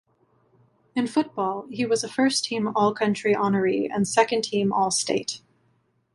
In 0.95 1.05
football, 1.05 1.67
he 1.69 1.85
was 1.85 2.03
a 2.03 2.09
first-team 2.09 2.71
all-county 2.75 3.35
honoree 3.35 3.87
and 3.93 4.07
second-team 4.07 4.73
all-state. 4.73 5.43